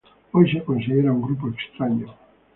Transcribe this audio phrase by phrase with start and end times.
[0.31, 2.11] Hoy se considera un grupo extraño.